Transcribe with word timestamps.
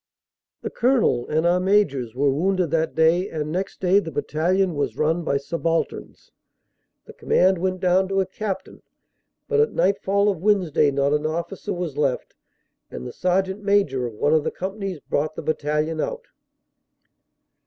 "The 0.63 0.71
Colonel 0.71 1.27
and 1.27 1.45
our 1.45 1.59
Majors 1.59 2.15
were 2.15 2.31
wounded 2.31 2.71
that 2.71 2.95
day 2.95 3.29
and 3.29 3.51
next 3.51 3.79
day 3.79 3.99
the 3.99 4.09
battalion 4.11 4.73
was 4.73 4.97
run 4.97 5.23
by 5.23 5.37
subalterns. 5.37 6.31
The 7.05 7.13
command 7.13 7.59
went 7.59 7.81
down 7.81 8.07
to 8.07 8.19
a 8.19 8.25
Captain, 8.25 8.81
but 9.47 9.59
at 9.59 9.73
nightfall 9.73 10.27
of 10.27 10.41
Wednesday 10.41 10.89
not 10.89 11.13
an 11.13 11.27
officer 11.27 11.71
was 11.71 11.97
left 11.97 12.33
and 12.89 13.05
the 13.05 13.13
Sergt. 13.13 13.59
Major 13.59 14.07
of 14.07 14.15
one 14.15 14.33
of 14.33 14.43
the 14.43 14.49
Companies 14.49 14.99
brought 15.01 15.35
the 15.35 15.43
battalion 15.43 16.01
out. 16.01 16.25